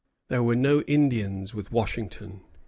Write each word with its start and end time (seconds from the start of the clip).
There 0.29 0.41
were 0.41 0.55
no 0.55 0.81
Indians 0.87 1.53
with 1.53 1.71
Washington. 1.71 2.41